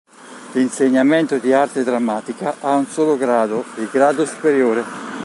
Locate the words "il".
3.75-3.87